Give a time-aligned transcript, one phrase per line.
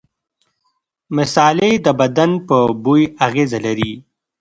[1.15, 3.93] مصالحې د بدن په بوی اغېزه لري.